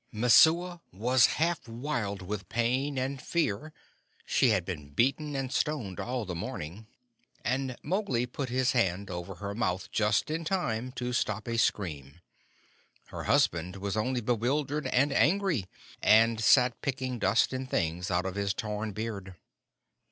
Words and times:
Messua 0.11 0.81
was 0.91 1.27
half 1.37 1.67
wild 1.67 2.23
with 2.23 2.49
pain 2.49 2.97
and 2.97 3.21
fear 3.21 3.71
(she 4.25 4.49
had 4.49 4.65
been 4.65 4.89
beaten 4.89 5.35
and 5.35 5.53
stoned 5.53 5.99
all 5.99 6.25
the 6.25 6.33
morning), 6.33 6.87
and 7.45 7.75
Mowgli 7.83 8.25
put 8.25 8.49
his 8.49 8.71
hand 8.71 9.11
over 9.11 9.35
her 9.35 9.53
mouth 9.53 9.91
just 9.91 10.31
in 10.31 10.43
time 10.43 10.91
to 10.93 11.13
stop 11.13 11.47
a 11.47 11.55
scream. 11.55 12.19
Her 13.09 13.25
husband 13.25 13.75
was 13.75 13.95
only 13.95 14.21
bewildered 14.21 14.87
and 14.87 15.13
angry, 15.13 15.67
and 16.01 16.41
sat 16.43 16.81
picking 16.81 17.19
dust 17.19 17.53
and 17.53 17.69
things 17.69 18.09
out 18.09 18.25
of 18.25 18.33
his 18.33 18.55
torn 18.55 18.93
beard. 18.93 19.35